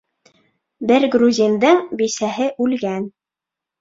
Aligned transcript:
Бер 0.91 1.05
грузиндың 1.15 1.83
бисәһе 2.01 2.49
үлгән. 2.67 3.09